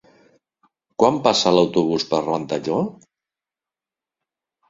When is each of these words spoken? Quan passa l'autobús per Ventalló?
Quan 1.01 1.19
passa 1.27 1.51
l'autobús 1.57 2.07
per 2.13 2.21
Ventalló? 2.29 2.79